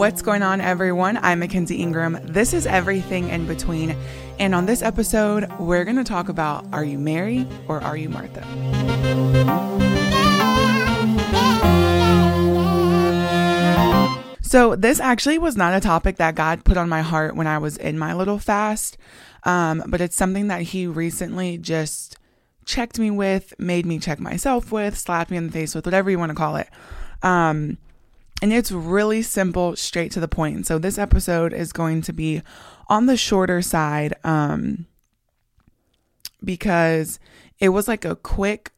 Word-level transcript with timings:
What's 0.00 0.22
going 0.22 0.40
on, 0.40 0.62
everyone? 0.62 1.18
I'm 1.20 1.40
Mackenzie 1.40 1.76
Ingram. 1.76 2.18
This 2.22 2.54
is 2.54 2.64
Everything 2.66 3.28
in 3.28 3.46
Between. 3.46 3.94
And 4.38 4.54
on 4.54 4.64
this 4.64 4.80
episode, 4.80 5.46
we're 5.58 5.84
going 5.84 5.98
to 5.98 6.04
talk 6.04 6.30
about 6.30 6.64
are 6.72 6.82
you 6.82 6.98
Mary 6.98 7.46
or 7.68 7.82
are 7.82 7.98
you 7.98 8.08
Martha? 8.08 8.40
So, 14.40 14.74
this 14.74 15.00
actually 15.00 15.36
was 15.36 15.58
not 15.58 15.74
a 15.74 15.80
topic 15.80 16.16
that 16.16 16.34
God 16.34 16.64
put 16.64 16.78
on 16.78 16.88
my 16.88 17.02
heart 17.02 17.36
when 17.36 17.46
I 17.46 17.58
was 17.58 17.76
in 17.76 17.98
my 17.98 18.14
little 18.14 18.38
fast, 18.38 18.96
um, 19.42 19.84
but 19.86 20.00
it's 20.00 20.16
something 20.16 20.48
that 20.48 20.62
He 20.62 20.86
recently 20.86 21.58
just 21.58 22.16
checked 22.64 22.98
me 22.98 23.10
with, 23.10 23.52
made 23.58 23.84
me 23.84 23.98
check 23.98 24.18
myself 24.18 24.72
with, 24.72 24.96
slapped 24.96 25.30
me 25.30 25.36
in 25.36 25.48
the 25.48 25.52
face 25.52 25.74
with, 25.74 25.84
whatever 25.84 26.10
you 26.10 26.18
want 26.18 26.30
to 26.30 26.36
call 26.36 26.56
it. 26.56 26.70
Um, 27.22 27.76
and 28.42 28.52
it's 28.52 28.72
really 28.72 29.22
simple, 29.22 29.76
straight 29.76 30.12
to 30.12 30.20
the 30.20 30.28
point. 30.28 30.66
So 30.66 30.78
this 30.78 30.98
episode 30.98 31.52
is 31.52 31.72
going 31.72 32.02
to 32.02 32.12
be 32.12 32.42
on 32.88 33.06
the 33.06 33.16
shorter 33.16 33.60
side 33.62 34.14
um, 34.24 34.86
because 36.42 37.18
it 37.58 37.70
was 37.70 37.86
like 37.86 38.04
a 38.04 38.16
quick 38.16 38.72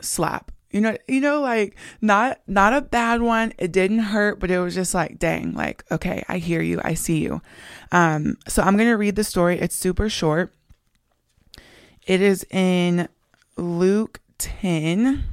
slap. 0.00 0.50
You 0.70 0.82
know, 0.82 0.96
you 1.06 1.20
know, 1.22 1.40
like 1.40 1.76
not 2.02 2.40
not 2.46 2.74
a 2.74 2.82
bad 2.82 3.22
one. 3.22 3.54
It 3.56 3.72
didn't 3.72 4.00
hurt, 4.00 4.38
but 4.38 4.50
it 4.50 4.60
was 4.60 4.74
just 4.74 4.92
like, 4.92 5.18
dang, 5.18 5.54
like, 5.54 5.82
okay, 5.90 6.22
I 6.28 6.38
hear 6.38 6.60
you, 6.60 6.78
I 6.84 6.92
see 6.92 7.22
you. 7.22 7.40
Um, 7.90 8.36
so 8.48 8.62
I'm 8.62 8.76
gonna 8.76 8.98
read 8.98 9.16
the 9.16 9.24
story. 9.24 9.58
It's 9.58 9.74
super 9.74 10.10
short. 10.10 10.52
It 12.06 12.20
is 12.20 12.44
in 12.50 13.08
Luke 13.56 14.20
10. 14.36 15.24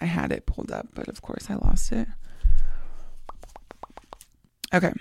I 0.00 0.04
had 0.06 0.32
it 0.32 0.46
pulled 0.46 0.72
up, 0.72 0.88
but 0.92 1.08
of 1.08 1.22
course 1.22 1.48
I 1.48 1.54
lost 1.54 1.92
it. 1.92 2.08
Okay. 4.72 4.92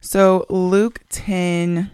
So 0.00 0.46
Luke 0.48 1.00
10, 1.10 1.90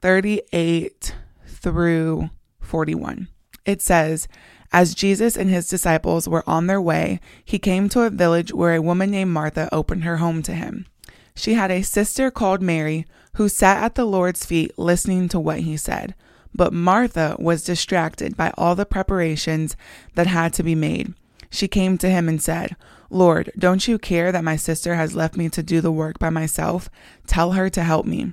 38 0.00 1.14
through 1.46 2.30
41. 2.60 3.28
It 3.64 3.82
says, 3.82 4.28
As 4.72 4.94
Jesus 4.94 5.36
and 5.36 5.50
his 5.50 5.68
disciples 5.68 6.28
were 6.28 6.48
on 6.48 6.66
their 6.66 6.80
way, 6.80 7.20
he 7.44 7.58
came 7.58 7.88
to 7.90 8.02
a 8.02 8.10
village 8.10 8.52
where 8.52 8.74
a 8.74 8.82
woman 8.82 9.10
named 9.10 9.32
Martha 9.32 9.68
opened 9.72 10.04
her 10.04 10.18
home 10.18 10.42
to 10.44 10.52
him. 10.52 10.86
She 11.34 11.54
had 11.54 11.70
a 11.70 11.82
sister 11.82 12.30
called 12.30 12.62
Mary 12.62 13.06
who 13.34 13.48
sat 13.48 13.82
at 13.82 13.94
the 13.94 14.06
Lord's 14.06 14.46
feet 14.46 14.76
listening 14.78 15.28
to 15.28 15.38
what 15.38 15.60
he 15.60 15.76
said. 15.76 16.14
But 16.54 16.72
Martha 16.72 17.36
was 17.38 17.62
distracted 17.62 18.36
by 18.36 18.52
all 18.56 18.74
the 18.74 18.86
preparations 18.86 19.76
that 20.14 20.26
had 20.26 20.54
to 20.54 20.62
be 20.62 20.74
made. 20.74 21.12
She 21.50 21.68
came 21.68 21.98
to 21.98 22.08
him 22.08 22.28
and 22.28 22.42
said, 22.42 22.76
Lord, 23.10 23.52
don't 23.58 23.86
you 23.86 23.98
care 23.98 24.32
that 24.32 24.44
my 24.44 24.56
sister 24.56 24.94
has 24.94 25.14
left 25.14 25.36
me 25.36 25.48
to 25.50 25.62
do 25.62 25.80
the 25.80 25.92
work 25.92 26.18
by 26.18 26.30
myself? 26.30 26.88
Tell 27.26 27.52
her 27.52 27.70
to 27.70 27.82
help 27.82 28.06
me. 28.06 28.32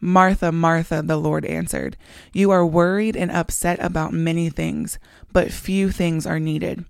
Martha, 0.00 0.52
Martha, 0.52 1.02
the 1.02 1.16
Lord 1.16 1.44
answered, 1.46 1.96
You 2.32 2.50
are 2.50 2.66
worried 2.66 3.16
and 3.16 3.30
upset 3.30 3.78
about 3.80 4.12
many 4.12 4.50
things, 4.50 4.98
but 5.32 5.50
few 5.50 5.90
things 5.90 6.26
are 6.26 6.40
needed, 6.40 6.84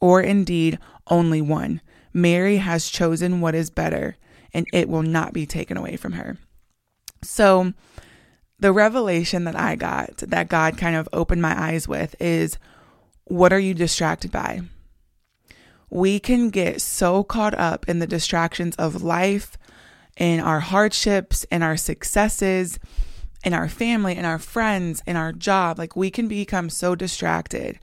or 0.00 0.20
indeed 0.20 0.78
only 1.08 1.40
one. 1.40 1.80
Mary 2.12 2.58
has 2.58 2.88
chosen 2.88 3.40
what 3.40 3.54
is 3.54 3.70
better, 3.70 4.16
and 4.54 4.66
it 4.72 4.88
will 4.88 5.02
not 5.02 5.32
be 5.32 5.46
taken 5.46 5.76
away 5.76 5.96
from 5.96 6.12
her. 6.12 6.38
So, 7.22 7.72
the 8.58 8.72
revelation 8.72 9.44
that 9.44 9.56
I 9.56 9.74
got, 9.74 10.18
that 10.18 10.48
God 10.48 10.76
kind 10.76 10.96
of 10.96 11.08
opened 11.12 11.42
my 11.42 11.60
eyes 11.60 11.88
with, 11.88 12.14
is 12.20 12.58
what 13.24 13.52
are 13.52 13.58
you 13.58 13.74
distracted 13.74 14.30
by? 14.30 14.62
We 15.90 16.20
can 16.20 16.50
get 16.50 16.80
so 16.80 17.24
caught 17.24 17.54
up 17.54 17.88
in 17.88 17.98
the 17.98 18.06
distractions 18.06 18.76
of 18.76 19.02
life, 19.02 19.58
in 20.16 20.40
our 20.40 20.60
hardships, 20.60 21.44
in 21.44 21.62
our 21.62 21.76
successes, 21.76 22.78
in 23.44 23.52
our 23.54 23.68
family, 23.68 24.16
in 24.16 24.24
our 24.24 24.38
friends, 24.38 25.02
in 25.06 25.16
our 25.16 25.32
job. 25.32 25.78
Like 25.78 25.96
we 25.96 26.10
can 26.10 26.28
become 26.28 26.70
so 26.70 26.94
distracted 26.94 27.78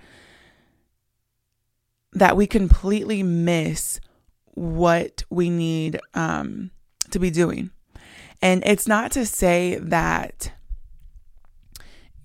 that 2.13 2.38
we 2.38 2.47
completely 2.47 3.23
miss 3.23 4.00
what 4.53 5.24
we 5.29 5.50
need 5.50 6.00
um, 6.13 6.72
to 7.12 7.19
be 7.19 7.29
doing. 7.29 7.72
And 8.41 8.63
it's 8.66 8.88
not 8.88 9.12
to 9.12 9.25
say 9.25 9.78
that 9.81 10.51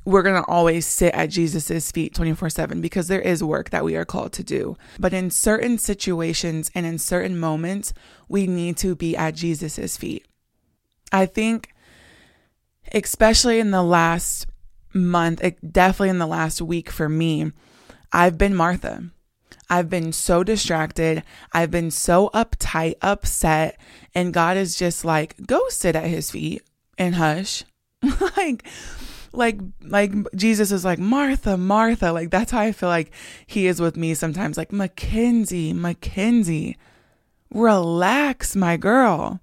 we're 0.04 0.22
going 0.22 0.42
to 0.42 0.50
always 0.50 0.86
sit 0.86 1.14
at 1.14 1.30
Jesus's 1.30 1.90
feet 1.90 2.14
24 2.14 2.50
7 2.50 2.80
because 2.80 3.08
there 3.08 3.20
is 3.20 3.42
work 3.42 3.70
that 3.70 3.84
we 3.84 3.96
are 3.96 4.04
called 4.04 4.32
to 4.34 4.42
do. 4.42 4.76
But 4.98 5.12
in 5.12 5.30
certain 5.30 5.78
situations 5.78 6.70
and 6.74 6.84
in 6.84 6.98
certain 6.98 7.38
moments, 7.38 7.92
we 8.28 8.46
need 8.46 8.76
to 8.78 8.94
be 8.94 9.16
at 9.16 9.34
Jesus's 9.34 9.96
feet. 9.96 10.26
I 11.12 11.26
think, 11.26 11.68
especially 12.92 13.60
in 13.60 13.70
the 13.70 13.82
last 13.82 14.46
month, 14.92 15.42
eh, 15.42 15.52
definitely 15.68 16.08
in 16.08 16.18
the 16.18 16.26
last 16.26 16.60
week 16.60 16.90
for 16.90 17.08
me, 17.08 17.52
I've 18.12 18.38
been 18.38 18.54
Martha. 18.54 19.04
I've 19.70 19.88
been 19.88 20.12
so 20.12 20.42
distracted. 20.44 21.22
I've 21.52 21.70
been 21.70 21.90
so 21.90 22.28
uptight, 22.34 22.94
upset. 23.00 23.80
And 24.14 24.34
God 24.34 24.56
is 24.56 24.76
just 24.76 25.04
like, 25.04 25.46
go 25.46 25.60
sit 25.68 25.96
at 25.96 26.04
his 26.04 26.30
feet 26.30 26.62
and 26.98 27.14
hush. 27.14 27.64
like, 28.36 28.66
like 29.32 29.58
like 29.82 30.12
Jesus 30.34 30.72
is 30.72 30.84
like 30.84 30.98
Martha, 30.98 31.56
Martha. 31.56 32.12
Like 32.12 32.30
that's 32.30 32.52
how 32.52 32.60
I 32.60 32.72
feel 32.72 32.88
like 32.88 33.12
he 33.46 33.66
is 33.66 33.80
with 33.80 33.96
me 33.96 34.14
sometimes. 34.14 34.56
Like 34.56 34.72
Mackenzie, 34.72 35.72
Mackenzie, 35.72 36.76
relax, 37.52 38.54
my 38.54 38.76
girl. 38.76 39.40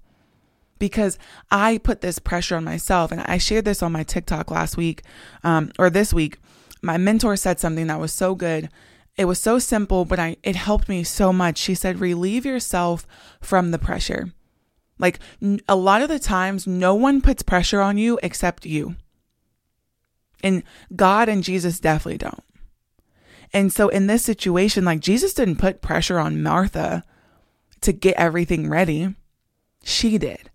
Because 0.78 1.18
I 1.50 1.76
put 1.78 2.00
this 2.00 2.18
pressure 2.18 2.56
on 2.56 2.64
myself, 2.64 3.12
and 3.12 3.20
I 3.20 3.36
shared 3.36 3.66
this 3.66 3.82
on 3.82 3.92
my 3.92 4.02
TikTok 4.02 4.50
last 4.50 4.78
week, 4.78 5.02
um, 5.44 5.70
or 5.78 5.90
this 5.90 6.14
week. 6.14 6.38
My 6.80 6.96
mentor 6.96 7.36
said 7.36 7.60
something 7.60 7.88
that 7.88 8.00
was 8.00 8.14
so 8.14 8.34
good. 8.34 8.70
It 9.18 9.26
was 9.26 9.38
so 9.38 9.58
simple, 9.58 10.06
but 10.06 10.18
I 10.18 10.36
it 10.42 10.56
helped 10.56 10.88
me 10.88 11.04
so 11.04 11.32
much. 11.32 11.58
She 11.58 11.74
said, 11.74 12.00
"Relieve 12.00 12.46
yourself 12.46 13.06
from 13.42 13.70
the 13.70 13.78
pressure." 13.78 14.32
Like 14.98 15.18
a 15.68 15.76
lot 15.76 16.02
of 16.02 16.08
the 16.08 16.18
times, 16.18 16.66
no 16.66 16.94
one 16.94 17.20
puts 17.20 17.42
pressure 17.42 17.80
on 17.80 17.98
you 17.98 18.18
except 18.22 18.64
you. 18.64 18.96
And 20.42 20.62
God 20.94 21.28
and 21.28 21.42
Jesus 21.42 21.80
definitely 21.80 22.18
don't. 22.18 22.44
And 23.52 23.72
so 23.72 23.88
in 23.88 24.06
this 24.06 24.24
situation, 24.24 24.84
like 24.84 25.00
Jesus 25.00 25.34
didn't 25.34 25.56
put 25.56 25.82
pressure 25.82 26.18
on 26.18 26.42
Martha 26.42 27.04
to 27.80 27.92
get 27.92 28.16
everything 28.16 28.68
ready. 28.68 29.14
She 29.82 30.18
did. 30.18 30.50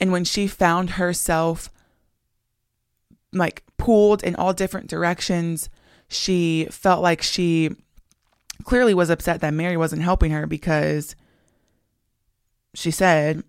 And 0.00 0.12
when 0.12 0.24
she 0.24 0.46
found 0.46 0.90
herself 0.90 1.70
like 3.32 3.62
pulled 3.76 4.22
in 4.22 4.36
all 4.36 4.52
different 4.52 4.88
directions, 4.88 5.68
she 6.08 6.66
felt 6.70 7.02
like 7.02 7.22
she 7.22 7.70
clearly 8.64 8.94
was 8.94 9.10
upset 9.10 9.40
that 9.40 9.54
Mary 9.54 9.76
wasn't 9.76 10.02
helping 10.02 10.30
her 10.30 10.46
because 10.46 11.16
she 12.74 12.90
said, 12.90 13.42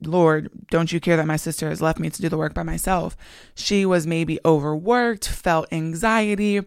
Lord, 0.00 0.50
don't 0.70 0.92
you 0.92 1.00
care 1.00 1.16
that 1.16 1.26
my 1.26 1.36
sister 1.36 1.68
has 1.68 1.82
left 1.82 1.98
me 1.98 2.10
to 2.10 2.22
do 2.22 2.28
the 2.28 2.38
work 2.38 2.54
by 2.54 2.62
myself? 2.62 3.16
She 3.54 3.84
was 3.84 4.06
maybe 4.06 4.38
overworked, 4.44 5.28
felt 5.28 5.72
anxiety, 5.72 6.60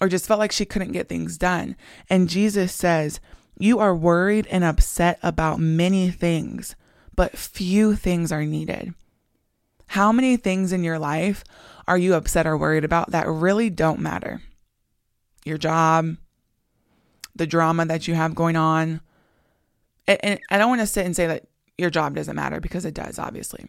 or 0.00 0.08
just 0.08 0.26
felt 0.26 0.40
like 0.40 0.52
she 0.52 0.66
couldn't 0.66 0.92
get 0.92 1.08
things 1.08 1.38
done. 1.38 1.76
And 2.10 2.28
Jesus 2.28 2.72
says, 2.72 3.20
You 3.58 3.78
are 3.78 3.94
worried 3.94 4.46
and 4.48 4.64
upset 4.64 5.18
about 5.22 5.60
many 5.60 6.10
things, 6.10 6.76
but 7.16 7.38
few 7.38 7.96
things 7.96 8.30
are 8.30 8.44
needed. 8.44 8.92
How 9.88 10.12
many 10.12 10.36
things 10.36 10.72
in 10.72 10.84
your 10.84 10.98
life 10.98 11.44
are 11.86 11.98
you 11.98 12.14
upset 12.14 12.46
or 12.46 12.56
worried 12.56 12.84
about 12.84 13.12
that 13.12 13.28
really 13.28 13.70
don't 13.70 14.00
matter? 14.00 14.42
Your 15.44 15.58
job, 15.58 16.16
the 17.34 17.46
drama 17.46 17.86
that 17.86 18.08
you 18.08 18.14
have 18.14 18.34
going 18.34 18.56
on. 18.56 19.00
And 20.06 20.38
I 20.50 20.58
don't 20.58 20.68
want 20.68 20.80
to 20.80 20.86
sit 20.86 21.06
and 21.06 21.16
say 21.16 21.26
that 21.26 21.44
your 21.78 21.90
job 21.90 22.14
doesn't 22.14 22.36
matter 22.36 22.60
because 22.60 22.84
it 22.84 22.94
does, 22.94 23.18
obviously. 23.18 23.66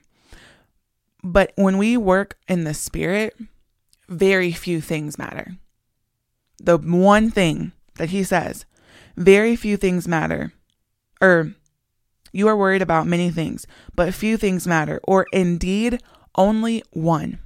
But 1.23 1.51
when 1.55 1.77
we 1.77 1.97
work 1.97 2.37
in 2.47 2.63
the 2.63 2.73
spirit, 2.73 3.35
very 4.07 4.51
few 4.51 4.81
things 4.81 5.17
matter. 5.17 5.55
The 6.59 6.77
one 6.77 7.31
thing 7.31 7.71
that 7.95 8.09
he 8.09 8.23
says, 8.23 8.65
very 9.17 9.55
few 9.55 9.77
things 9.77 10.07
matter, 10.07 10.53
or 11.21 11.53
you 12.31 12.47
are 12.47 12.57
worried 12.57 12.81
about 12.81 13.07
many 13.07 13.31
things, 13.31 13.65
but 13.95 14.13
few 14.13 14.37
things 14.37 14.67
matter, 14.67 14.99
or 15.03 15.25
indeed 15.31 16.01
only 16.35 16.83
one. 16.91 17.39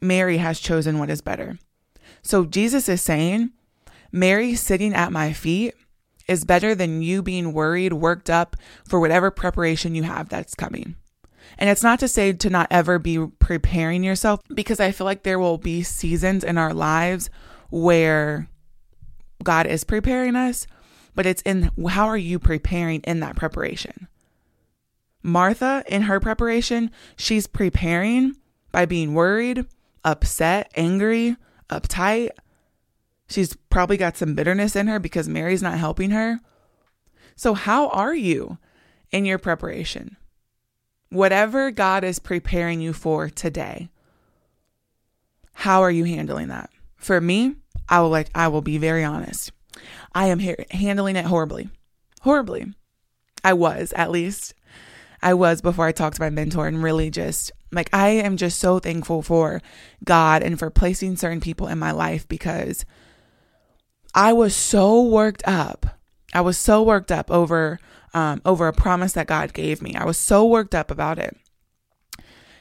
Mary 0.00 0.38
has 0.38 0.60
chosen 0.60 0.98
what 0.98 1.10
is 1.10 1.20
better. 1.20 1.58
So 2.22 2.44
Jesus 2.44 2.88
is 2.88 3.00
saying, 3.00 3.50
Mary 4.10 4.54
sitting 4.54 4.94
at 4.94 5.12
my 5.12 5.32
feet 5.32 5.74
is 6.28 6.44
better 6.44 6.74
than 6.74 7.02
you 7.02 7.22
being 7.22 7.52
worried, 7.52 7.92
worked 7.92 8.30
up 8.30 8.56
for 8.88 9.00
whatever 9.00 9.30
preparation 9.30 9.94
you 9.94 10.02
have 10.02 10.28
that's 10.28 10.54
coming. 10.54 10.96
And 11.58 11.68
it's 11.68 11.82
not 11.82 12.00
to 12.00 12.08
say 12.08 12.32
to 12.32 12.50
not 12.50 12.68
ever 12.70 12.98
be 12.98 13.26
preparing 13.38 14.02
yourself 14.04 14.40
because 14.54 14.80
I 14.80 14.92
feel 14.92 15.04
like 15.04 15.22
there 15.22 15.38
will 15.38 15.58
be 15.58 15.82
seasons 15.82 16.44
in 16.44 16.58
our 16.58 16.72
lives 16.72 17.30
where 17.70 18.48
God 19.42 19.66
is 19.66 19.84
preparing 19.84 20.36
us, 20.36 20.66
but 21.14 21.26
it's 21.26 21.42
in 21.42 21.70
how 21.88 22.06
are 22.06 22.16
you 22.16 22.38
preparing 22.38 23.00
in 23.02 23.20
that 23.20 23.36
preparation? 23.36 24.08
Martha, 25.22 25.84
in 25.88 26.02
her 26.02 26.20
preparation, 26.20 26.90
she's 27.16 27.46
preparing 27.46 28.36
by 28.72 28.86
being 28.86 29.14
worried, 29.14 29.66
upset, 30.04 30.70
angry, 30.74 31.36
uptight. 31.70 32.30
She's 33.32 33.56
probably 33.70 33.96
got 33.96 34.16
some 34.16 34.34
bitterness 34.34 34.76
in 34.76 34.86
her 34.88 34.98
because 34.98 35.28
Mary's 35.28 35.62
not 35.62 35.78
helping 35.78 36.10
her. 36.10 36.40
So, 37.34 37.54
how 37.54 37.88
are 37.88 38.14
you 38.14 38.58
in 39.10 39.24
your 39.24 39.38
preparation? 39.38 40.16
Whatever 41.08 41.70
God 41.70 42.04
is 42.04 42.18
preparing 42.18 42.80
you 42.80 42.92
for 42.92 43.28
today, 43.28 43.88
how 45.54 45.82
are 45.82 45.90
you 45.90 46.04
handling 46.04 46.48
that? 46.48 46.70
For 46.96 47.20
me, 47.20 47.56
I 47.88 48.00
will 48.00 48.10
like 48.10 48.30
I 48.34 48.48
will 48.48 48.62
be 48.62 48.78
very 48.78 49.04
honest. 49.04 49.52
I 50.14 50.26
am 50.26 50.38
here 50.38 50.64
handling 50.70 51.16
it 51.16 51.26
horribly. 51.26 51.68
Horribly. 52.20 52.72
I 53.44 53.54
was, 53.54 53.92
at 53.94 54.10
least. 54.10 54.54
I 55.22 55.34
was 55.34 55.60
before 55.60 55.86
I 55.86 55.92
talked 55.92 56.16
to 56.16 56.22
my 56.22 56.30
mentor 56.30 56.66
and 56.66 56.82
really 56.82 57.10
just 57.10 57.52
like 57.70 57.88
I 57.92 58.08
am 58.08 58.36
just 58.36 58.58
so 58.58 58.78
thankful 58.78 59.22
for 59.22 59.62
God 60.04 60.42
and 60.42 60.58
for 60.58 60.68
placing 60.68 61.16
certain 61.16 61.40
people 61.40 61.68
in 61.68 61.78
my 61.78 61.92
life 61.92 62.26
because 62.28 62.84
I 64.14 64.32
was 64.32 64.54
so 64.54 65.02
worked 65.02 65.42
up. 65.46 65.86
I 66.34 66.40
was 66.40 66.58
so 66.58 66.82
worked 66.82 67.12
up 67.12 67.30
over 67.30 67.78
um, 68.14 68.42
over 68.44 68.68
a 68.68 68.72
promise 68.72 69.12
that 69.14 69.26
God 69.26 69.54
gave 69.54 69.80
me. 69.80 69.94
I 69.94 70.04
was 70.04 70.18
so 70.18 70.46
worked 70.46 70.74
up 70.74 70.90
about 70.90 71.18
it. 71.18 71.36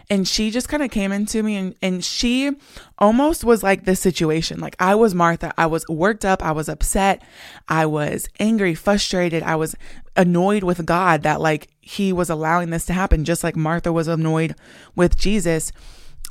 And 0.10 0.28
she 0.28 0.52
just 0.52 0.68
kind 0.68 0.84
of 0.84 0.92
came 0.92 1.12
into 1.14 1.42
me 1.42 1.56
and, 1.56 1.76
and 1.82 2.04
she 2.04 2.52
almost 2.98 3.44
was 3.44 3.64
like 3.64 3.86
this 3.86 4.00
situation. 4.00 4.60
Like 4.60 4.76
i 4.80 4.96
was 4.96 5.16
martha. 5.16 5.54
I 5.58 5.68
was 5.68 5.86
worked 5.88 6.26
up. 6.26 6.44
I 6.44 6.52
was 6.52 6.68
upset. 6.70 7.22
I 7.68 7.86
was 7.86 8.28
angry 8.40 8.76
frustrated. 8.76 9.44
I 9.44 9.56
was 9.56 9.76
annoyed 10.18 10.64
with 10.64 10.86
god 10.86 11.24
that 11.24 11.40
like 11.40 11.70
he 11.80 12.12
was 12.12 12.30
allowing 12.30 12.70
this 12.70 12.86
to 12.86 12.92
happen 12.92 13.24
just 13.24 13.46
like 13.46 13.56
martha 13.56 13.94
was 13.94 14.10
annoyed 14.10 14.54
with 14.94 15.18
jesus 15.18 15.72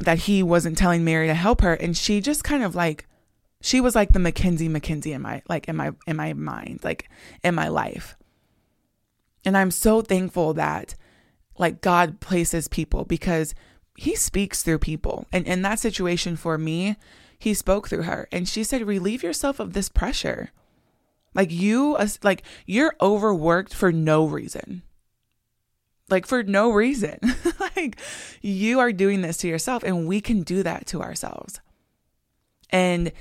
that 0.01 0.19
he 0.19 0.43
wasn't 0.43 0.77
telling 0.77 1.05
mary 1.05 1.27
to 1.27 1.35
help 1.35 1.61
her. 1.61 1.75
And 1.75 1.97
she 1.97 2.21
just 2.21 2.45
kind 2.45 2.63
of 2.63 2.75
like 2.75 3.07
she 3.61 3.81
was 3.81 3.95
like 3.95 4.13
the 4.13 4.19
mackenzie 4.19 4.69
mackenzie 4.69 5.13
in 5.13 5.23
my 5.23 5.43
like 5.49 5.69
in 5.69 5.77
my 5.77 5.93
in 6.07 6.17
my 6.17 6.33
mind 6.33 6.81
like 6.83 7.09
in 7.43 7.55
my 7.55 7.69
life 7.69 8.17
and 9.45 9.57
i'm 9.57 9.71
so 9.71 10.01
thankful 10.03 10.55
that 10.55 10.95
like 11.59 11.81
god 11.81 12.21
places 12.21 12.69
people 12.69 13.05
because 13.05 13.55
he 14.01 14.15
speaks 14.15 14.63
through 14.63 14.79
people. 14.79 15.27
And 15.31 15.47
in 15.47 15.61
that 15.61 15.79
situation 15.79 16.35
for 16.35 16.57
me, 16.57 16.97
he 17.39 17.53
spoke 17.53 17.89
through 17.89 18.05
her 18.05 18.29
and 18.33 18.49
she 18.49 18.65
said, 18.65 18.87
relieve 18.87 19.23
yourself 19.23 19.61
of 19.61 19.75
this 19.75 19.91
pressure. 19.91 20.53
Like 21.35 21.51
you, 21.51 21.99
like 22.23 22.43
you're 22.65 22.95
overworked 23.03 23.75
for 23.75 23.93
no 23.93 24.25
reason. 24.25 24.81
Like 26.09 26.27
for 26.27 26.43
no 26.43 26.73
reason. 26.73 27.19
like 27.77 28.01
you 28.41 28.81
are 28.81 28.91
doing 28.91 29.21
this 29.21 29.37
to 29.39 29.49
yourself 29.49 29.83
and 29.83 30.07
we 30.07 30.23
can 30.23 30.45
do 30.45 30.63
that 30.63 30.87
to 30.87 31.03
ourselves. 31.03 31.61
And 32.71 33.13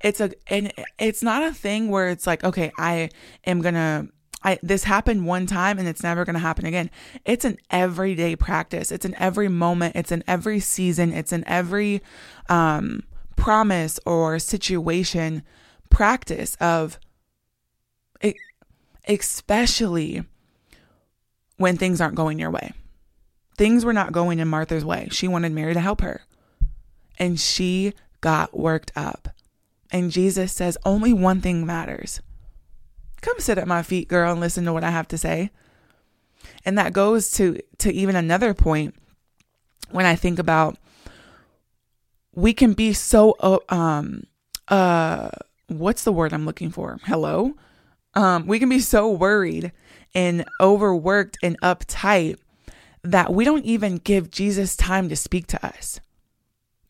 it's 0.00 0.20
a 0.20 0.30
and 0.48 0.72
it's 0.98 1.22
not 1.22 1.42
a 1.42 1.52
thing 1.52 1.88
where 1.88 2.08
it's 2.08 2.26
like 2.26 2.44
okay 2.44 2.70
i 2.78 3.08
am 3.46 3.60
gonna 3.62 4.08
I 4.42 4.60
this 4.62 4.84
happened 4.84 5.26
one 5.26 5.46
time 5.46 5.78
and 5.78 5.88
it's 5.88 6.04
never 6.04 6.24
going 6.24 6.34
to 6.34 6.40
happen 6.40 6.66
again. 6.66 6.88
It's 7.24 7.44
an 7.44 7.58
everyday 7.68 8.36
practice. 8.36 8.92
It's 8.92 9.04
in 9.04 9.16
every 9.16 9.48
moment. 9.48 9.96
It's 9.96 10.12
in 10.12 10.22
every 10.28 10.60
season. 10.60 11.12
It's 11.12 11.32
in 11.32 11.42
every 11.48 12.00
um, 12.48 13.02
promise 13.34 13.98
or 14.06 14.38
situation 14.38 15.42
practice 15.90 16.56
of 16.60 17.00
it, 18.20 18.36
especially 19.08 20.22
when 21.56 21.76
things 21.76 22.00
aren't 22.00 22.14
going 22.14 22.38
your 22.38 22.50
way. 22.50 22.72
Things 23.56 23.84
were 23.84 23.92
not 23.92 24.12
going 24.12 24.38
in 24.38 24.46
Martha's 24.46 24.84
way. 24.84 25.08
She 25.10 25.26
wanted 25.26 25.50
Mary 25.52 25.74
to 25.74 25.80
help 25.80 26.02
her. 26.02 26.22
And 27.18 27.40
she 27.40 27.94
got 28.20 28.56
worked 28.56 28.92
up. 28.94 29.28
And 29.92 30.10
Jesus 30.10 30.52
says 30.52 30.76
only 30.84 31.12
one 31.12 31.40
thing 31.40 31.64
matters 31.64 32.20
come 33.26 33.40
sit 33.40 33.58
at 33.58 33.66
my 33.66 33.82
feet, 33.82 34.08
girl, 34.08 34.30
and 34.30 34.40
listen 34.40 34.64
to 34.64 34.72
what 34.72 34.84
I 34.84 34.90
have 34.90 35.08
to 35.08 35.18
say. 35.18 35.50
And 36.64 36.78
that 36.78 36.92
goes 36.92 37.30
to 37.32 37.60
to 37.78 37.92
even 37.92 38.14
another 38.14 38.54
point 38.54 38.94
when 39.90 40.06
I 40.06 40.14
think 40.14 40.38
about 40.38 40.78
we 42.32 42.52
can 42.52 42.72
be 42.74 42.92
so 42.92 43.36
uh, 43.40 43.58
um 43.68 44.24
uh 44.68 45.30
what's 45.68 46.04
the 46.04 46.12
word 46.12 46.32
I'm 46.32 46.46
looking 46.46 46.70
for? 46.70 46.98
Hello? 47.04 47.54
Um 48.14 48.46
we 48.46 48.60
can 48.60 48.68
be 48.68 48.78
so 48.78 49.10
worried 49.10 49.72
and 50.14 50.44
overworked 50.60 51.38
and 51.42 51.60
uptight 51.60 52.38
that 53.02 53.32
we 53.32 53.44
don't 53.44 53.64
even 53.64 53.96
give 53.96 54.30
Jesus 54.30 54.76
time 54.76 55.08
to 55.08 55.16
speak 55.16 55.48
to 55.48 55.66
us. 55.66 56.00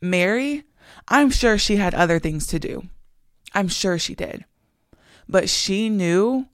Mary, 0.03 0.65
I'm 1.09 1.31
sure 1.31 1.59
she 1.59 1.77
had 1.77 1.95
other 1.95 2.19
things 2.19 2.47
to 2.49 2.59
do. 2.59 2.89
I'm 3.55 3.69
sure 3.69 3.99
she 3.99 4.15
did. 4.15 4.45
But 5.29 5.49
she 5.49 5.89
knew 5.89 6.47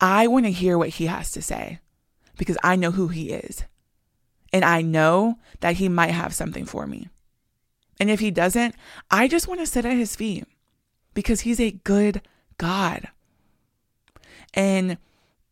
I 0.00 0.26
want 0.26 0.46
to 0.46 0.52
hear 0.52 0.76
what 0.76 0.90
he 0.90 1.06
has 1.06 1.30
to 1.32 1.42
say 1.42 1.80
because 2.36 2.58
I 2.62 2.76
know 2.76 2.90
who 2.90 3.08
he 3.08 3.30
is. 3.30 3.64
And 4.52 4.64
I 4.64 4.82
know 4.82 5.38
that 5.60 5.76
he 5.76 5.88
might 5.88 6.10
have 6.10 6.34
something 6.34 6.64
for 6.64 6.86
me. 6.86 7.08
And 7.98 8.10
if 8.10 8.20
he 8.20 8.30
doesn't, 8.30 8.74
I 9.10 9.28
just 9.28 9.48
want 9.48 9.60
to 9.60 9.66
sit 9.66 9.84
at 9.84 9.96
his 9.96 10.16
feet 10.16 10.44
because 11.12 11.40
he's 11.40 11.60
a 11.60 11.70
good 11.70 12.22
God. 12.58 13.08
And 14.52 14.98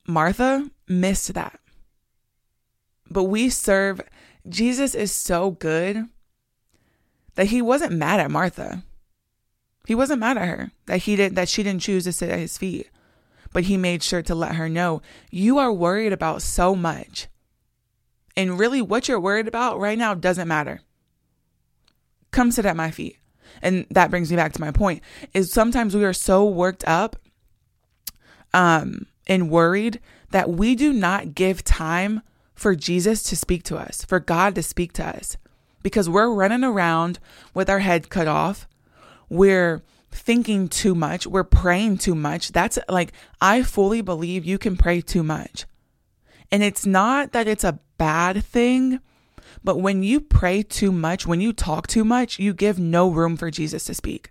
Martha 0.07 0.71
missed 0.89 1.35
that. 1.35 1.59
But 3.11 3.25
we 3.25 3.49
serve, 3.49 4.01
Jesus 4.49 4.95
is 4.95 5.13
so 5.13 5.51
good 5.51 6.09
that 7.35 7.47
he 7.47 7.63
wasn't 7.63 7.93
mad 7.93 8.21
at 8.21 8.31
Martha. 8.31 8.83
He 9.87 9.95
wasn't 9.95 10.21
mad 10.21 10.37
at 10.37 10.49
her 10.49 10.71
that 10.87 11.03
he 11.03 11.17
did 11.17 11.35
that 11.35 11.49
she 11.49 11.63
didn't 11.63 11.83
choose 11.83 12.05
to 12.05 12.13
sit 12.13 12.31
at 12.31 12.39
his 12.39 12.59
feet. 12.59 12.89
But 13.53 13.65
he 13.65 13.77
made 13.77 14.03
sure 14.03 14.23
to 14.23 14.35
let 14.35 14.55
her 14.55 14.69
know, 14.69 15.03
you 15.31 15.59
are 15.59 15.73
worried 15.73 16.13
about 16.13 16.43
so 16.43 16.75
much. 16.75 17.29
And 18.37 18.59
really 18.59 18.81
what 18.81 19.09
you're 19.09 19.21
worried 19.21 19.49
about 19.49 19.79
right 19.79 19.99
now 19.99 20.15
doesn't 20.15 20.49
matter. 20.49 20.81
Come 22.31 22.51
sit 22.51 22.65
at 22.65 22.77
my 22.77 22.91
feet. 22.91 23.19
And 23.61 23.87
that 23.91 24.11
brings 24.11 24.31
me 24.31 24.37
back 24.37 24.53
to 24.55 24.61
my 24.61 24.71
point 24.71 25.03
is 25.35 25.53
sometimes 25.53 25.95
we 25.95 26.05
are 26.05 26.15
so 26.15 26.47
worked 26.47 26.85
up 26.87 27.17
um 28.55 29.07
and 29.27 29.51
worried 29.51 30.01
that 30.31 30.51
we 30.51 30.75
do 30.75 30.93
not 30.93 31.35
give 31.35 31.63
time 31.63 32.23
for 32.55 32.75
Jesus 32.75 33.23
to 33.25 33.37
speak 33.37 33.63
to 33.65 33.77
us, 33.77 34.05
for 34.05 34.19
God 34.21 34.55
to 34.55 34.63
speak 34.63 34.93
to 34.95 35.07
us 35.07 35.37
because 35.83 36.09
we're 36.09 36.33
running 36.33 36.65
around 36.65 37.19
with 37.55 37.69
our 37.69 37.81
head 37.81 38.09
cut 38.09 38.29
off 38.29 38.67
we're 39.33 39.83
thinking 40.11 40.69
too 40.69 40.95
much, 40.95 41.27
we're 41.27 41.43
praying 41.43 41.97
too 41.97 42.15
much. 42.15 42.53
That's 42.53 42.79
like, 42.87 43.15
I 43.41 43.63
fully 43.63 44.03
believe 44.03 44.45
you 44.45 44.59
can 44.59 44.77
pray 44.77 45.01
too 45.01 45.23
much. 45.23 45.65
And 46.51 46.63
it's 46.63 46.85
not 46.85 47.33
that 47.33 47.49
it's 47.49 47.65
a 47.65 47.81
bad 47.97 48.45
thing, 48.45 49.01
but 49.65 49.81
when 49.81 50.03
you 50.03 50.21
pray 50.21 50.63
too 50.63 50.93
much, 50.93 51.27
when 51.27 51.41
you 51.41 51.55
talk 51.55 51.87
too 51.87 52.05
much, 52.05 52.39
you 52.39 52.53
give 52.53 52.79
no 52.79 53.09
room 53.09 53.39
for 53.39 53.51
Jesus 53.51 53.85
to 53.85 53.95
speak. 53.95 54.31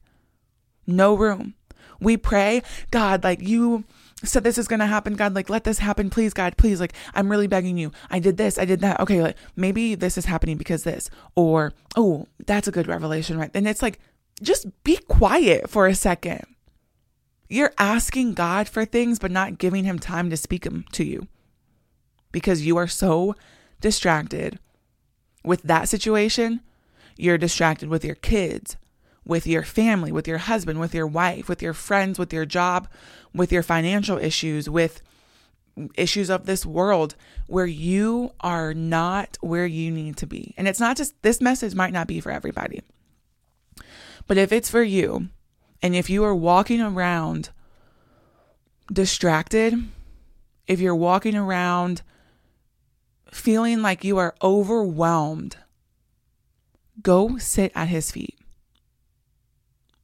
No 0.86 1.16
room. 1.16 1.56
We 2.00 2.16
pray, 2.16 2.62
God, 2.92 3.24
like 3.24 3.42
you 3.42 3.84
said 4.24 4.44
this 4.44 4.58
is 4.58 4.68
going 4.68 4.80
to 4.80 4.86
happen. 4.86 5.16
God, 5.16 5.34
like 5.34 5.50
let 5.50 5.64
this 5.64 5.80
happen. 5.80 6.10
Please, 6.10 6.34
God, 6.34 6.58
please. 6.58 6.80
Like 6.80 6.94
I'm 7.14 7.30
really 7.30 7.48
begging 7.48 7.78
you. 7.78 7.92
I 8.10 8.20
did 8.20 8.38
this, 8.38 8.58
I 8.58 8.66
did 8.66 8.82
that. 8.82 9.00
Okay, 9.00 9.22
like 9.22 9.38
maybe 9.56 9.96
this 9.96 10.18
is 10.18 10.26
happening 10.26 10.58
because 10.58 10.84
this. 10.84 11.10
Or, 11.36 11.74
oh, 11.96 12.28
that's 12.46 12.68
a 12.68 12.72
good 12.72 12.88
revelation, 12.88 13.38
right? 13.38 13.52
And 13.54 13.68
it's 13.68 13.82
like, 13.82 14.00
just 14.42 14.84
be 14.84 14.98
quiet 14.98 15.70
for 15.70 15.88
a 15.88 15.96
second. 15.96 16.46
You're 17.50 17.74
asking 17.78 18.34
God 18.34 18.68
for 18.70 18.86
things, 18.86 19.20
but 19.20 19.30
not 19.30 19.58
giving 19.58 19.84
Him 19.84 20.00
time 20.00 20.30
to 20.30 20.38
speak 20.38 20.64
them 20.64 20.86
to 20.94 21.04
you 21.04 21.28
because 22.32 22.66
you 22.66 22.78
are 22.78 22.88
so 22.88 23.36
distracted 23.82 24.58
with 25.44 25.62
that 25.64 25.90
situation. 25.90 26.62
You're 27.18 27.38
distracted 27.38 27.90
with 27.90 28.06
your 28.06 28.16
kids, 28.16 28.78
with 29.26 29.46
your 29.46 29.64
family, 29.64 30.12
with 30.12 30.28
your 30.28 30.40
husband, 30.40 30.80
with 30.80 30.94
your 30.94 31.08
wife, 31.08 31.48
with 31.48 31.62
your 31.62 31.74
friends, 31.74 32.18
with 32.18 32.34
your 32.34 32.46
job, 32.46 32.88
with 33.34 33.52
your 33.52 33.64
financial 33.64 34.18
issues, 34.18 34.70
with 34.70 35.02
issues 35.96 36.30
of 36.30 36.46
this 36.46 36.66
world 36.66 37.16
where 37.48 37.66
you 37.66 38.32
are 38.42 38.74
not 38.74 39.38
where 39.42 39.66
you 39.66 39.92
need 39.92 40.18
to 40.18 40.28
be. 40.28 40.54
And 40.58 40.68
it's 40.68 40.80
not 40.80 40.98
just 40.98 41.22
this 41.22 41.42
message 41.42 41.76
might 41.76 41.94
not 41.94 42.08
be 42.08 42.20
for 42.20 42.32
everybody. 42.32 42.82
But 44.28 44.38
if 44.38 44.52
it's 44.52 44.70
for 44.70 44.84
you, 44.84 45.30
and 45.82 45.96
if 45.96 46.10
you 46.10 46.24
are 46.24 46.36
walking 46.36 46.82
around 46.82 47.50
distracted, 48.92 49.74
if 50.68 50.80
you're 50.80 50.96
walking 50.96 51.36
around 51.36 52.02
feeling 53.32 53.82
like 53.82 54.04
you 54.04 54.18
are 54.18 54.36
overwhelmed, 54.44 55.58
go 57.02 57.38
sit 57.38 57.72
at 57.74 57.88
his 57.88 58.12
feet. 58.12 58.38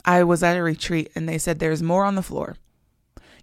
I 0.07 0.23
was 0.23 0.41
at 0.41 0.57
a 0.57 0.63
retreat 0.63 1.11
and 1.13 1.29
they 1.29 1.37
said 1.37 1.59
there's 1.59 1.83
more 1.83 2.05
on 2.05 2.15
the 2.15 2.23
floor. 2.23 2.55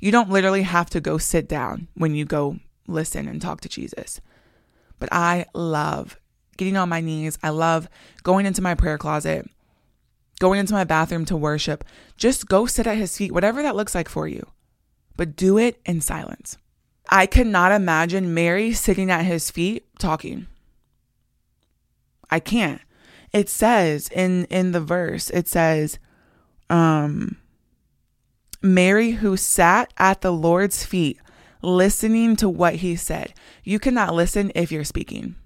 You 0.01 0.11
don't 0.11 0.31
literally 0.31 0.63
have 0.63 0.91
to 0.91 1.01
go 1.01 1.19
sit 1.19 1.47
down 1.49 1.87
when 1.95 2.15
you 2.17 2.25
go 2.25 2.59
listen 2.89 3.29
and 3.29 3.41
talk 3.41 3.61
to 3.61 3.69
Jesus. 3.69 4.21
but 4.99 5.09
I 5.13 5.47
love 5.55 6.19
getting 6.57 6.77
on 6.77 6.89
my 6.89 7.01
knees. 7.01 7.39
I 7.43 7.51
love 7.51 7.89
going 8.23 8.47
into 8.47 8.63
my 8.63 8.75
prayer 8.75 8.99
closet, 8.99 9.49
going 10.41 10.61
into 10.61 10.73
my 10.73 10.85
bathroom 10.85 11.25
to 11.27 11.37
worship. 11.37 11.85
Just 12.17 12.49
go 12.49 12.67
sit 12.67 12.87
at 12.87 12.97
his 12.97 13.17
feet, 13.17 13.33
whatever 13.33 13.63
that 13.63 13.77
looks 13.77 13.95
like 13.95 14.09
for 14.09 14.27
you, 14.29 14.47
but 15.17 15.37
do 15.37 15.59
it 15.59 15.81
in 15.85 16.01
silence. 16.01 16.57
I 17.11 17.27
cannot 17.27 17.73
imagine 17.73 18.33
Mary 18.35 18.73
sitting 18.73 19.11
at 19.11 19.27
his 19.27 19.51
feet 19.51 19.85
talking. 19.99 20.47
I 22.31 22.41
can't. 22.41 22.81
It 23.33 23.49
says 23.49 24.09
in 24.09 24.45
in 24.47 24.73
the 24.73 24.81
verse, 24.81 25.29
it 25.31 25.49
says, 25.49 25.99
um, 26.71 27.37
Mary 28.63 29.13
who 29.13 29.37
sat 29.37 29.93
at 29.99 30.21
the 30.21 30.33
Lord's 30.33 30.85
feet 30.85 31.19
listening 31.63 32.37
to 32.37 32.49
what 32.49 32.77
he 32.77 32.97
said. 32.97 33.35
You 33.63 33.79
cannot 33.79 34.15
listen 34.15 34.53
if 34.55 34.71
you're 34.71 34.85
speaking. 34.85 35.37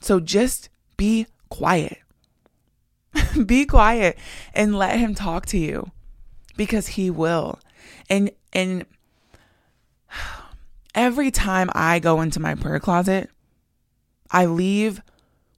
So 0.00 0.20
just 0.20 0.70
be 0.96 1.26
quiet. 1.48 1.98
be 3.46 3.64
quiet 3.66 4.18
and 4.54 4.76
let 4.76 4.98
him 4.98 5.14
talk 5.14 5.46
to 5.46 5.58
you 5.58 5.90
because 6.56 6.88
he 6.88 7.10
will. 7.10 7.58
And 8.08 8.30
and 8.52 8.86
every 10.94 11.30
time 11.30 11.70
I 11.74 11.98
go 11.98 12.20
into 12.20 12.40
my 12.40 12.54
prayer 12.54 12.80
closet, 12.80 13.30
I 14.30 14.46
leave 14.46 15.02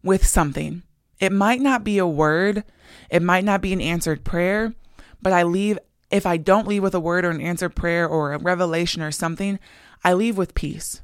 with 0.03 0.27
something. 0.27 0.83
It 1.23 1.31
might 1.31 1.61
not 1.61 1.85
be 1.85 1.99
a 1.99 2.07
word, 2.07 2.65
it 3.09 3.23
might 3.23 3.45
not 3.45 3.61
be 3.61 3.73
an 3.73 3.81
answered 3.81 4.25
prayer, 4.25 4.75
but 5.23 5.33
I 5.33 5.45
leave, 5.45 5.79
if 6.11 6.27
I 6.27 6.37
don't 6.37 6.67
leave 6.67 6.83
with 6.83 6.97
a 6.97 7.01
word 7.01 7.25
or 7.25 7.31
an 7.31 7.41
answered 7.41 7.77
prayer 7.77 8.09
or 8.09 8.33
a 8.33 8.39
revelation 8.39 9.03
or 9.03 9.13
something, 9.13 9.61
I 10.03 10.15
leave 10.15 10.37
with 10.37 10.57
peace 10.57 11.01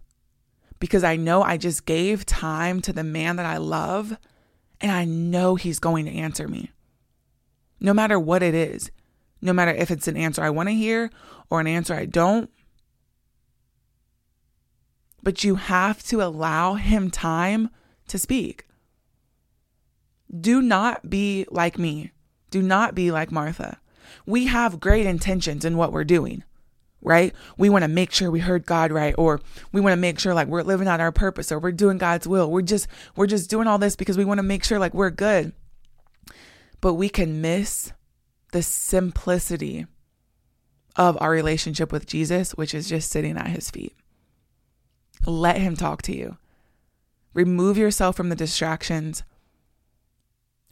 because 0.80 1.04
I 1.04 1.14
know 1.14 1.44
I 1.44 1.56
just 1.56 1.86
gave 1.86 2.26
time 2.26 2.80
to 2.82 2.92
the 2.92 3.04
man 3.04 3.36
that 3.36 3.46
I 3.46 3.58
love 3.58 4.18
and 4.80 4.90
I 4.90 5.04
know 5.04 5.54
he's 5.54 5.78
going 5.78 6.04
to 6.06 6.12
answer 6.12 6.48
me. 6.48 6.72
No 7.78 7.94
matter 7.94 8.18
what 8.18 8.42
it 8.42 8.56
is, 8.56 8.90
no 9.40 9.52
matter 9.52 9.70
if 9.70 9.88
it's 9.88 10.08
an 10.08 10.16
answer 10.16 10.42
I 10.42 10.50
want 10.50 10.68
to 10.68 10.74
hear 10.74 11.10
or 11.48 11.60
an 11.60 11.68
answer 11.68 11.94
I 11.94 12.06
don't. 12.06 12.50
But 15.22 15.44
you 15.44 15.54
have 15.54 16.02
to 16.06 16.20
allow 16.22 16.74
him 16.74 17.08
time 17.08 17.70
to 18.08 18.18
speak. 18.18 18.64
Do 20.36 20.60
not 20.60 21.08
be 21.08 21.46
like 21.50 21.78
me. 21.78 22.12
Do 22.50 22.62
not 22.62 22.94
be 22.94 23.10
like 23.10 23.32
Martha. 23.32 23.78
We 24.26 24.46
have 24.46 24.80
great 24.80 25.06
intentions 25.06 25.64
in 25.64 25.76
what 25.76 25.92
we're 25.92 26.04
doing, 26.04 26.44
right? 27.00 27.34
We 27.56 27.70
want 27.70 27.82
to 27.82 27.88
make 27.88 28.12
sure 28.12 28.30
we 28.30 28.40
heard 28.40 28.66
God 28.66 28.90
right, 28.92 29.14
or 29.16 29.40
we 29.72 29.80
want 29.80 29.92
to 29.92 30.00
make 30.00 30.18
sure 30.18 30.34
like 30.34 30.48
we're 30.48 30.62
living 30.62 30.88
out 30.88 31.00
our 31.00 31.12
purpose, 31.12 31.50
or 31.52 31.58
we're 31.58 31.72
doing 31.72 31.98
God's 31.98 32.26
will. 32.26 32.50
We're 32.50 32.62
just 32.62 32.88
we're 33.16 33.26
just 33.26 33.50
doing 33.50 33.66
all 33.66 33.78
this 33.78 33.96
because 33.96 34.16
we 34.18 34.24
want 34.24 34.38
to 34.38 34.42
make 34.42 34.64
sure 34.64 34.78
like 34.78 34.94
we're 34.94 35.10
good. 35.10 35.52
But 36.80 36.94
we 36.94 37.08
can 37.08 37.40
miss 37.40 37.92
the 38.52 38.62
simplicity 38.62 39.86
of 40.96 41.16
our 41.20 41.30
relationship 41.30 41.92
with 41.92 42.06
Jesus, 42.06 42.52
which 42.52 42.74
is 42.74 42.88
just 42.88 43.10
sitting 43.10 43.36
at 43.36 43.48
his 43.48 43.70
feet. 43.70 43.94
Let 45.26 45.58
him 45.58 45.76
talk 45.76 46.02
to 46.02 46.16
you. 46.16 46.36
Remove 47.34 47.78
yourself 47.78 48.16
from 48.16 48.30
the 48.30 48.36
distractions. 48.36 49.22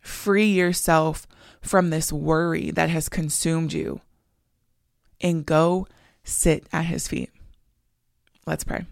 Free 0.07 0.47
yourself 0.47 1.27
from 1.61 1.91
this 1.91 2.13
worry 2.13 2.71
that 2.71 2.91
has 2.91 3.09
consumed 3.09 3.73
you 3.73 4.01
and 5.21 5.45
go 5.45 5.89
sit 6.23 6.65
at 6.73 6.85
his 6.85 7.09
feet. 7.09 7.31
Let's 8.47 8.63
pray. 8.63 8.87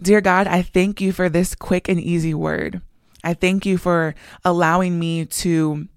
Dear 0.00 0.22
God, 0.22 0.46
I 0.46 0.62
thank 0.62 1.02
you 1.02 1.12
for 1.12 1.28
this 1.28 1.54
quick 1.54 1.90
and 1.90 2.00
easy 2.00 2.32
word. 2.32 2.80
I 3.22 3.34
thank 3.34 3.66
you 3.66 3.76
for 3.76 4.14
allowing 4.46 4.98
me 4.98 5.26
to 5.26 5.88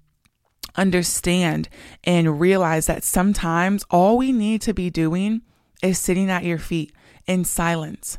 understand 0.76 1.70
and 2.04 2.38
realize 2.38 2.86
that 2.86 3.04
sometimes 3.04 3.82
all 3.90 4.18
we 4.18 4.30
need 4.30 4.60
to 4.62 4.74
be 4.74 4.90
doing 4.90 5.40
is 5.82 5.98
sitting 5.98 6.28
at 6.28 6.44
your 6.44 6.58
feet 6.58 6.92
in 7.26 7.46
silence. 7.46 8.18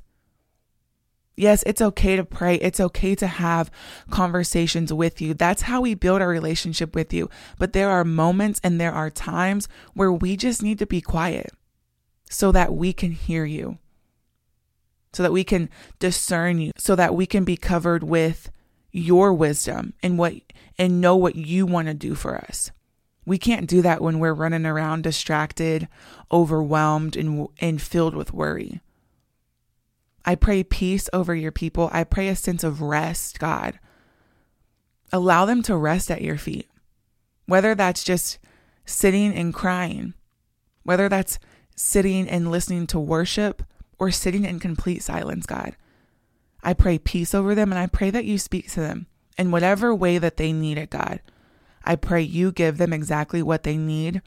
Yes, 1.35 1.63
it's 1.65 1.81
okay 1.81 2.15
to 2.15 2.23
pray. 2.23 2.55
It's 2.55 2.79
okay 2.79 3.15
to 3.15 3.25
have 3.25 3.71
conversations 4.11 4.93
with 4.93 5.19
you. 5.19 5.33
That's 5.33 5.63
how 5.63 5.81
we 5.81 5.95
build 5.95 6.21
our 6.21 6.27
relationship 6.27 6.93
with 6.93 7.11
you. 7.11 7.29
But 7.57 7.73
there 7.73 7.89
are 7.89 8.03
moments 8.03 8.61
and 8.63 8.79
there 8.79 8.93
are 8.93 9.09
times 9.09 9.67
where 9.93 10.11
we 10.11 10.37
just 10.37 10.61
need 10.61 10.77
to 10.79 10.85
be 10.85 11.01
quiet 11.01 11.51
so 12.29 12.51
that 12.51 12.73
we 12.73 12.93
can 12.93 13.11
hear 13.11 13.45
you, 13.45 13.79
so 15.11 15.23
that 15.23 15.31
we 15.31 15.43
can 15.43 15.69
discern 15.97 16.59
you, 16.59 16.71
so 16.77 16.95
that 16.95 17.15
we 17.15 17.25
can 17.25 17.43
be 17.43 17.57
covered 17.57 18.03
with 18.03 18.51
your 18.91 19.33
wisdom 19.33 19.93
and 20.03 20.19
what 20.19 20.33
and 20.77 21.01
know 21.01 21.15
what 21.15 21.35
you 21.35 21.65
want 21.65 21.87
to 21.87 21.93
do 21.95 22.13
for 22.13 22.35
us. 22.35 22.71
We 23.25 23.39
can't 23.39 23.67
do 23.67 23.81
that 23.81 24.01
when 24.01 24.19
we're 24.19 24.33
running 24.33 24.65
around 24.65 25.03
distracted, 25.03 25.87
overwhelmed 26.31 27.15
and 27.15 27.47
and 27.59 27.81
filled 27.81 28.13
with 28.15 28.33
worry. 28.33 28.81
I 30.25 30.35
pray 30.35 30.63
peace 30.63 31.09
over 31.11 31.35
your 31.35 31.51
people. 31.51 31.89
I 31.91 32.03
pray 32.03 32.29
a 32.29 32.35
sense 32.35 32.63
of 32.63 32.81
rest, 32.81 33.39
God. 33.39 33.79
Allow 35.11 35.45
them 35.45 35.61
to 35.63 35.75
rest 35.75 36.09
at 36.09 36.21
your 36.21 36.37
feet, 36.37 36.69
whether 37.45 37.75
that's 37.75 38.03
just 38.03 38.39
sitting 38.85 39.33
and 39.33 39.53
crying, 39.53 40.13
whether 40.83 41.09
that's 41.09 41.39
sitting 41.75 42.27
and 42.27 42.49
listening 42.49 42.87
to 42.87 42.99
worship, 42.99 43.63
or 43.99 44.11
sitting 44.11 44.43
in 44.43 44.59
complete 44.59 45.03
silence, 45.03 45.45
God. 45.45 45.75
I 46.63 46.73
pray 46.73 46.97
peace 46.97 47.33
over 47.33 47.53
them 47.53 47.71
and 47.71 47.79
I 47.79 47.87
pray 47.87 48.09
that 48.09 48.25
you 48.25 48.37
speak 48.37 48.71
to 48.71 48.79
them 48.79 49.07
in 49.37 49.51
whatever 49.51 49.93
way 49.93 50.17
that 50.17 50.37
they 50.37 50.51
need 50.51 50.77
it, 50.77 50.89
God. 50.89 51.21
I 51.85 51.95
pray 51.95 52.21
you 52.21 52.51
give 52.51 52.77
them 52.77 52.93
exactly 52.93 53.43
what 53.43 53.63
they 53.63 53.77
need. 53.77 54.21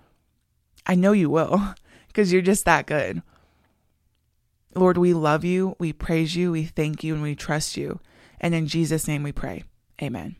I 0.86 0.94
know 0.94 1.12
you 1.12 1.30
will 1.30 1.74
because 2.08 2.32
you're 2.32 2.42
just 2.42 2.64
that 2.66 2.86
good. 2.86 3.22
Lord, 4.76 4.98
we 4.98 5.14
love 5.14 5.42
you, 5.42 5.74
we 5.78 5.92
praise 5.94 6.36
you, 6.36 6.52
we 6.52 6.64
thank 6.64 7.02
you, 7.02 7.14
and 7.14 7.22
we 7.22 7.34
trust 7.34 7.76
you. 7.78 7.98
And 8.40 8.54
in 8.54 8.66
Jesus' 8.66 9.08
name 9.08 9.22
we 9.22 9.32
pray. 9.32 9.64
Amen. 10.02 10.36